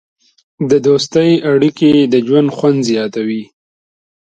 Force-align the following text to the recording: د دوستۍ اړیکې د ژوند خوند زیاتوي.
د 0.69 0.71
دوستۍ 0.87 1.31
اړیکې 1.51 1.91
د 2.13 2.15
ژوند 2.27 2.49
خوند 2.55 2.79
زیاتوي. 2.89 3.43